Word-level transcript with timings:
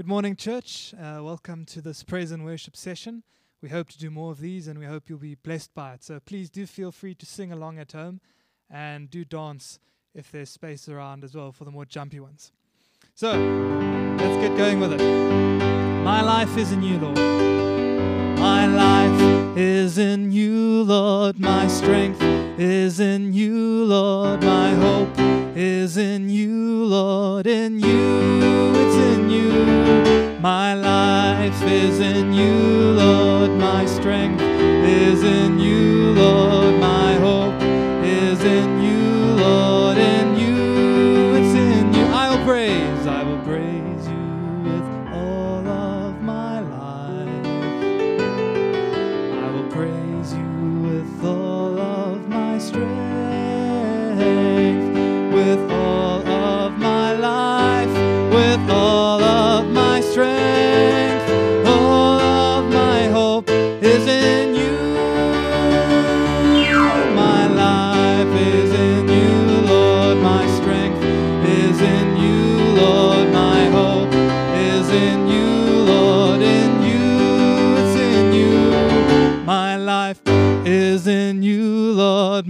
Good 0.00 0.08
morning, 0.08 0.34
church. 0.34 0.94
Uh, 0.94 1.22
welcome 1.22 1.66
to 1.66 1.82
this 1.82 2.02
praise 2.02 2.30
and 2.30 2.42
worship 2.42 2.74
session. 2.74 3.22
We 3.60 3.68
hope 3.68 3.90
to 3.90 3.98
do 3.98 4.10
more 4.10 4.30
of 4.30 4.40
these 4.40 4.66
and 4.66 4.78
we 4.78 4.86
hope 4.86 5.10
you'll 5.10 5.18
be 5.18 5.34
blessed 5.34 5.74
by 5.74 5.92
it. 5.92 6.02
So 6.02 6.18
please 6.20 6.48
do 6.48 6.64
feel 6.64 6.90
free 6.90 7.14
to 7.16 7.26
sing 7.26 7.52
along 7.52 7.78
at 7.78 7.92
home 7.92 8.22
and 8.70 9.10
do 9.10 9.26
dance 9.26 9.78
if 10.14 10.32
there's 10.32 10.48
space 10.48 10.88
around 10.88 11.22
as 11.22 11.34
well 11.34 11.52
for 11.52 11.66
the 11.66 11.70
more 11.70 11.84
jumpy 11.84 12.18
ones. 12.18 12.50
So 13.14 13.32
let's 13.32 14.36
get 14.40 14.56
going 14.56 14.80
with 14.80 14.94
it. 14.94 15.02
My 16.02 16.22
life 16.22 16.56
is 16.56 16.72
in 16.72 16.82
you, 16.82 16.98
Lord. 16.98 17.18
My 18.38 18.64
life 18.64 19.58
is 19.58 19.98
in 19.98 20.32
you, 20.32 20.82
Lord. 20.82 21.38
My 21.38 21.68
strength 21.68 22.22
is 22.58 23.00
in 23.00 23.34
you, 23.34 23.84
Lord. 23.84 24.42
My 24.44 24.70
hope 24.70 25.14
is 25.54 25.98
in 25.98 26.30
you, 26.30 26.86
Lord. 26.86 27.46
In 27.46 27.80
you. 27.80 28.29
My 30.40 30.72
life 30.72 31.62
is 31.64 32.00
in 32.00 32.32
you, 32.32 32.92
Lord. 32.92 33.50
My 33.50 33.84
strength 33.84 34.40
is 34.40 35.22
in 35.22 35.58
you, 35.58 35.59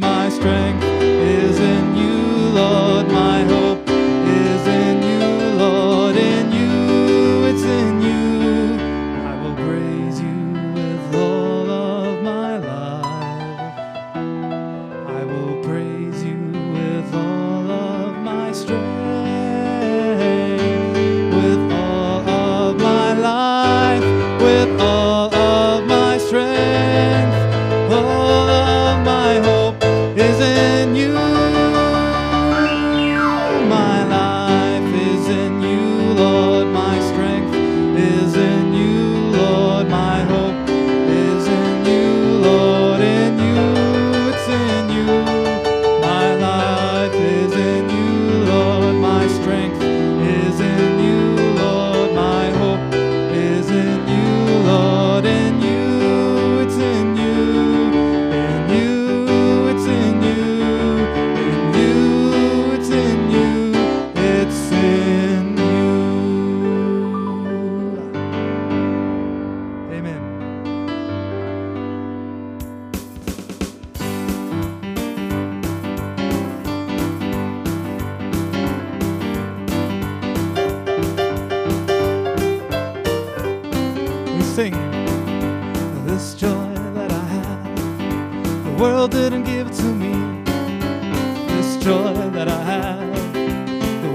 My 0.00 0.30
strength 0.30 0.82
is 0.82 1.60
in 1.60 1.94
you, 1.94 2.48
Lord. 2.54 2.99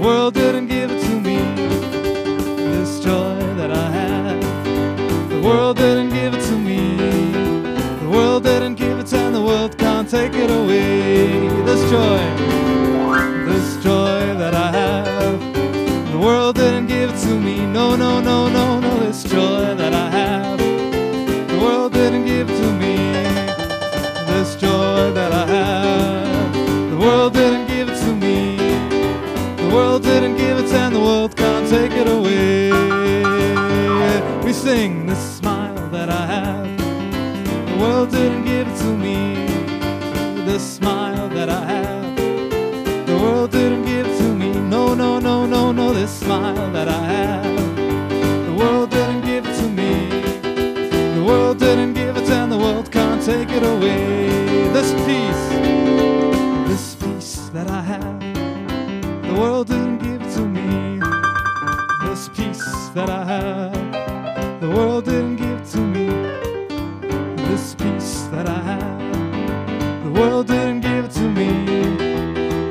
world 0.06 0.34
did 0.34 0.55
didn't 30.26 30.38
give 30.38 30.58
it, 30.58 30.72
and 30.72 30.92
the 30.92 31.00
world 31.00 31.36
can't 31.36 31.68
take 31.68 31.92
it 31.92 32.08
away. 32.08 32.72
We 34.42 34.52
sing 34.52 35.06
this 35.06 35.36
smile 35.38 35.88
that 35.90 36.08
I 36.08 36.26
have. 36.26 36.78
The 37.70 37.76
world 37.78 38.10
didn't 38.10 38.44
give 38.44 38.66
it 38.66 38.76
to 38.78 38.96
me. 38.96 39.34
This 40.44 40.62
smile 40.78 41.28
that 41.28 41.48
I 41.48 41.64
have. 41.64 42.16
The 43.06 43.16
world 43.16 43.52
didn't 43.52 43.84
give 43.84 44.06
it 44.06 44.18
to 44.18 44.34
me. 44.34 44.50
No, 44.68 44.94
no, 44.94 45.20
no, 45.20 45.46
no, 45.46 45.70
no. 45.70 45.92
This 45.92 46.10
smile 46.10 46.72
that 46.72 46.88
I 46.88 47.02
have. 47.14 47.56
The 48.46 48.54
world 48.58 48.90
didn't 48.90 49.24
give 49.24 49.46
it 49.46 49.54
to 49.60 49.68
me. 49.68 49.92
The 51.14 51.24
world 51.24 51.60
didn't 51.60 51.94
give 51.94 52.16
it, 52.16 52.28
and 52.30 52.50
the 52.50 52.58
world 52.58 52.90
can't 52.90 53.22
take 53.22 53.50
it 53.50 53.62
away. 53.62 54.28
This 54.72 54.90
peace, 55.06 55.44
that 62.96 63.10
I 63.10 63.24
have. 63.26 64.60
The 64.62 64.70
world 64.70 65.04
didn't 65.04 65.36
give 65.36 65.70
to 65.72 65.80
me. 65.80 66.06
This 67.48 67.74
peace 67.74 68.22
that 68.32 68.48
I 68.48 68.60
have. 68.70 70.04
The 70.04 70.12
world 70.18 70.46
didn't 70.46 70.80
give 70.80 71.04
it 71.04 71.10
to 71.20 71.28
me. 71.38 71.50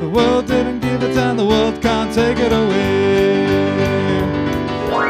The 0.00 0.08
world 0.08 0.46
didn't 0.46 0.80
give 0.80 1.04
it, 1.04 1.16
and 1.16 1.38
the 1.38 1.44
world 1.44 1.80
can't 1.80 2.12
take 2.12 2.38
it 2.40 2.52
away. 2.52 3.46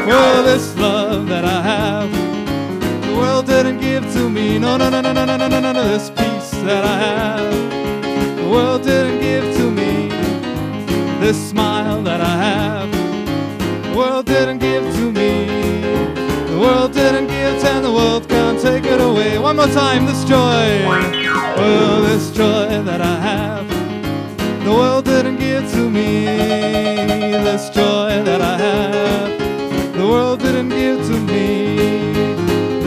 Well, 0.05 0.43
this 0.43 0.77
love 0.77 1.27
that 1.29 1.45
I 1.45 1.61
have, 1.73 2.11
the 3.07 3.15
world 3.17 3.47
didn't 3.47 3.79
give 3.79 4.03
to 4.13 4.29
me. 4.29 4.59
No, 4.59 4.77
no, 4.77 4.91
no, 4.91 5.01
no, 5.01 5.13
no, 5.13 5.25
no, 5.25 5.35
no, 5.35 5.47
no, 5.47 5.59
no, 5.59 5.71
no. 5.71 5.83
This 5.87 6.11
peace 6.11 6.51
that 6.67 6.83
I 6.85 6.97
have, 7.09 8.37
the 8.37 8.47
world 8.51 8.83
didn't 8.83 9.19
give 9.19 9.45
to 9.57 9.71
me. 9.71 10.09
This 11.19 11.49
smile 11.49 11.66
give 14.67 14.85
to 14.97 15.05
me. 15.19 15.31
The 16.51 16.57
world 16.63 16.91
didn't 16.93 17.27
give, 17.27 17.63
and 17.71 17.83
the 17.85 17.93
world 17.99 18.23
can't 18.27 18.59
take 18.67 18.85
it 18.85 19.01
away. 19.09 19.37
One 19.37 19.55
more 19.61 19.73
time, 19.83 20.05
this 20.05 20.23
joy. 20.35 20.65
Well, 21.59 22.01
this 22.09 22.25
joy 22.31 22.69
that 22.89 23.01
I 23.01 23.17
have, 23.29 23.67
the 24.65 24.73
world 24.79 25.05
didn't 25.05 25.39
give 25.47 25.65
to 25.75 25.83
me. 25.97 26.09
This 27.47 27.63
joy 27.69 28.11
that 28.29 28.41
I 28.53 28.55
have, 28.67 29.29
the 29.99 30.07
world 30.13 30.39
didn't 30.39 30.69
give 30.69 30.99
to 31.09 31.17
me. 31.31 31.47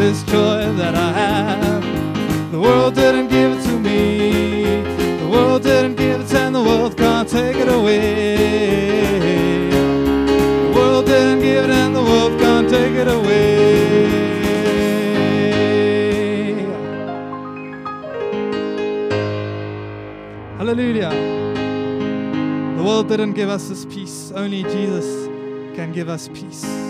This 0.00 0.18
joy 0.34 0.62
that 0.80 0.94
I 1.08 1.10
have, 1.22 1.82
the 2.54 2.60
world 2.66 2.94
didn't 2.94 3.28
give 3.36 3.50
it 3.56 3.62
to 3.68 3.74
me. 3.88 4.00
The 5.22 5.28
world 5.34 5.62
didn't 5.62 5.96
give 5.96 6.20
it, 6.20 6.34
and 6.42 6.54
the 6.54 6.64
world 6.70 6.92
can't 6.96 7.28
take 7.28 7.56
it 7.64 7.68
away 7.68 8.79
give 11.50 11.64
it 11.64 11.70
and 11.70 11.94
the 11.94 12.02
wolf 12.02 12.32
can't 12.40 12.68
take 12.68 12.94
it 12.94 13.08
away. 13.08 13.50
Hallelujah. 20.58 21.10
The 22.76 22.82
world 22.84 23.08
didn't 23.08 23.32
give 23.32 23.48
us 23.48 23.68
this 23.68 23.84
peace, 23.84 24.32
only 24.34 24.62
Jesus 24.62 25.26
can 25.74 25.92
give 25.92 26.08
us 26.08 26.28
peace. 26.28 26.89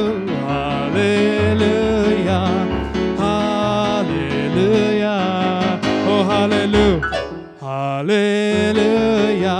Hallelujah. 8.01 9.51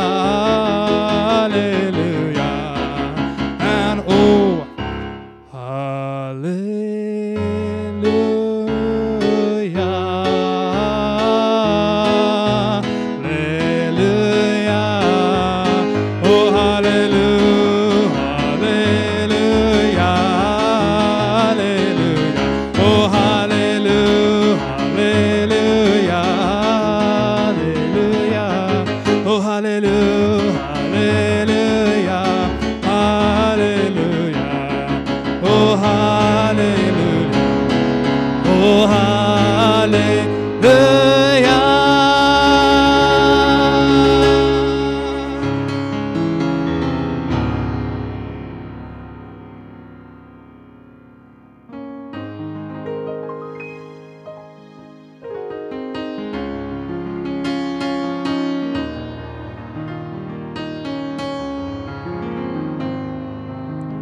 Amen. 31.01 31.30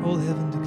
will 0.10 0.18
heaven? 0.18 0.59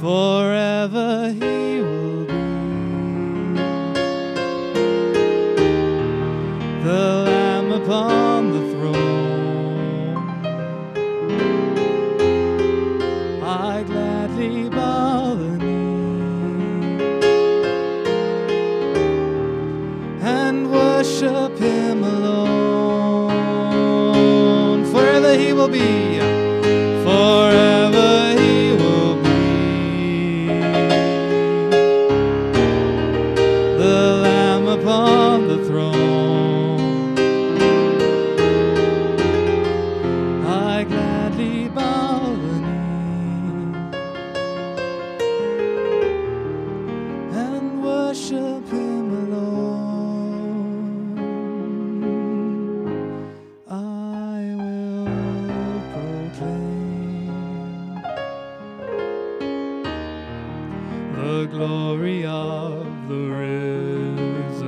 forever 0.00 1.30
he 1.30 1.82
will. 1.82 2.19
the 61.20 61.46
glory 61.46 62.24
of 62.24 62.86
the 63.08 63.14
risen. 63.14 64.59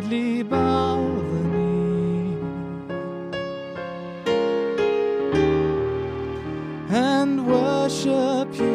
Gladly 0.00 0.42
bow 0.42 0.98
the 1.30 1.40
knee 1.50 2.36
and 6.90 7.46
worship 7.46 8.48
you 8.58 8.74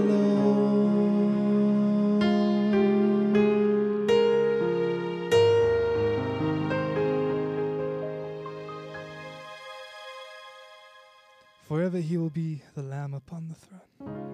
alone. 0.00 0.56
Forever 11.68 11.98
he 11.98 12.16
will 12.16 12.30
be 12.30 12.60
the 12.74 12.82
Lamb 12.82 13.14
upon 13.14 13.46
the 13.46 13.54
throne. 13.54 14.25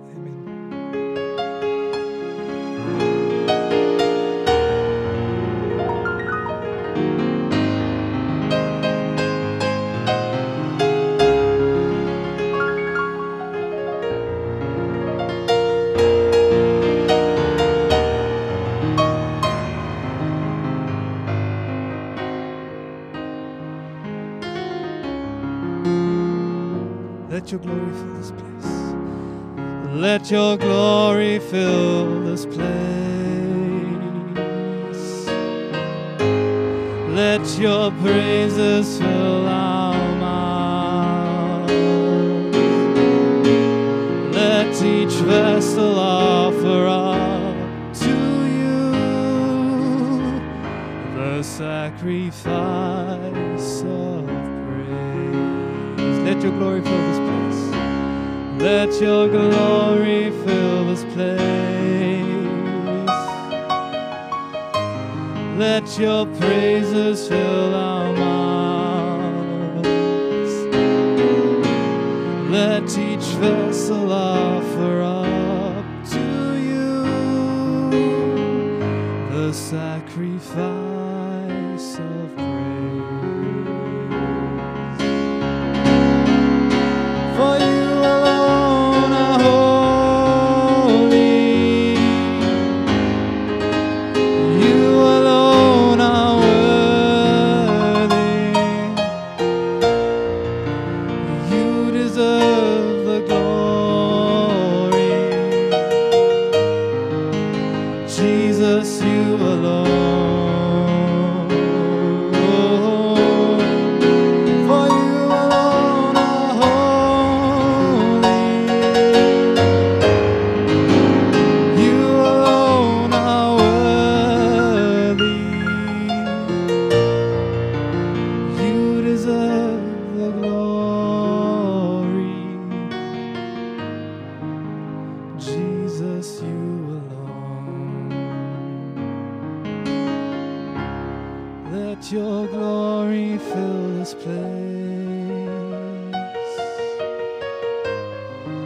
Let 27.32 27.50
your 27.50 27.60
glory 27.60 27.88
fill 27.94 28.12
this 28.18 28.30
place. 28.30 28.68
Let 29.94 30.30
your 30.30 30.58
glory 30.58 31.38
fill 31.38 32.20
this 32.24 32.44
place. 32.44 32.62
Let 37.08 37.58
your 37.58 37.90
praises 38.02 38.98
fill 38.98 39.48
our 39.48 40.16
mouths. 40.20 41.72
Let 44.36 44.82
each 44.82 45.14
vessel 45.24 45.98
offer 45.98 46.86
up 46.86 47.56
to 47.94 48.10
you 48.58 48.92
the 51.16 51.42
sacrifice 51.42 52.44
of 53.84 54.26
praise. 54.26 56.18
Let 56.26 56.42
your 56.42 56.52
glory 56.58 56.82
fill 56.82 56.92
this 56.92 57.16
place. 57.16 57.21
Let 58.62 59.00
your 59.00 59.26
glory 59.26 60.30
fill 60.30 60.84
this 60.84 61.02
place. 61.14 61.42
Let 65.58 65.98
your 65.98 66.26
praises 66.26 67.26
fill 67.26 67.74
our 67.74 68.12
mouths. 68.12 69.88
Let 72.52 72.84
each 72.96 73.34
vessel 73.40 74.12
offer 74.12 75.02
up 75.02 75.21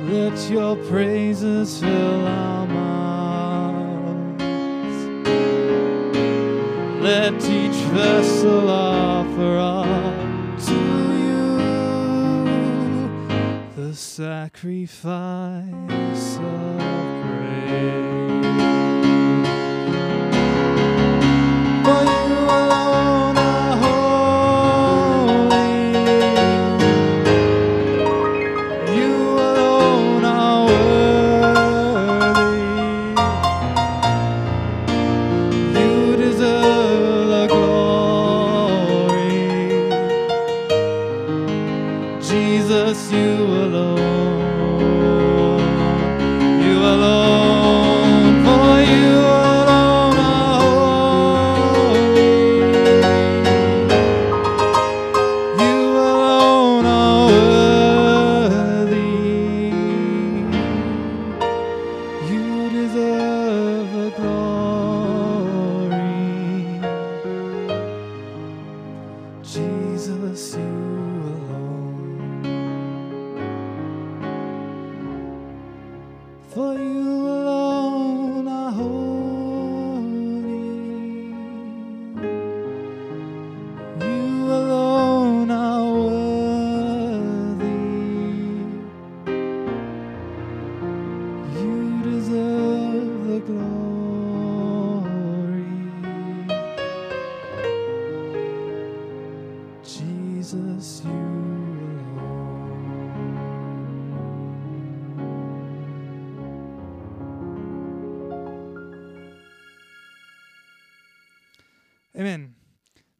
Let 0.08 0.38
your 0.48 0.76
praises 0.88 1.80
fill 1.80 2.26
our 2.26 2.66
mouths. 2.68 4.42
Let 7.02 7.34
each 7.34 7.80
vessel 7.90 8.70
offer 8.70 9.58
up 9.58 10.60
to 10.66 10.74
you 11.24 11.58
the 13.74 13.92
sacrifice 13.96 15.58
of 16.38 16.78
praise. 17.24 18.25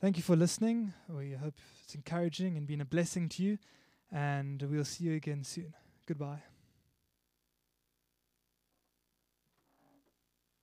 Thank 0.06 0.18
you 0.18 0.22
for 0.22 0.36
listening. 0.36 0.92
We 1.08 1.32
hope 1.32 1.54
it's 1.82 1.96
encouraging 1.96 2.56
and 2.56 2.64
been 2.64 2.80
a 2.80 2.84
blessing 2.84 3.28
to 3.30 3.42
you. 3.42 3.58
And 4.12 4.62
we'll 4.62 4.84
see 4.84 5.02
you 5.02 5.16
again 5.16 5.42
soon. 5.42 5.74
Goodbye. 6.06 6.42